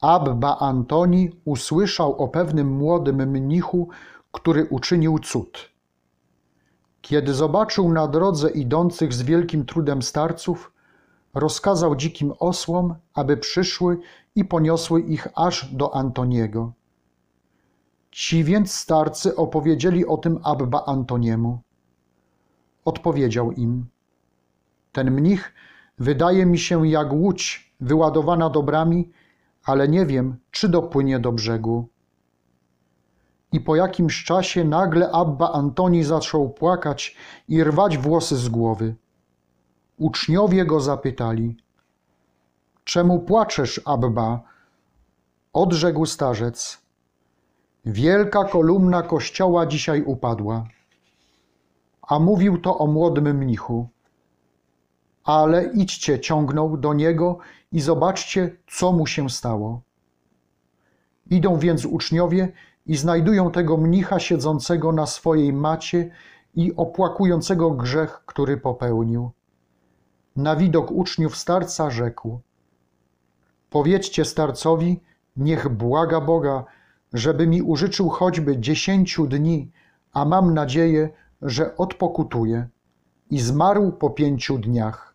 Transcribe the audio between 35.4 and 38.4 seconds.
Antoni zaczął płakać i rwać włosy